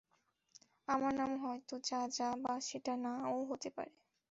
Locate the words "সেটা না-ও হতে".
2.67-3.69